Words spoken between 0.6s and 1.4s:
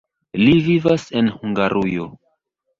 vivas en